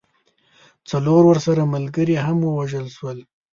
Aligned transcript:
څلور 0.89 1.21
ورسره 1.27 1.71
ملګري 1.73 2.15
هم 2.25 2.37
ووژل 2.43 2.85
سول. 2.97 3.19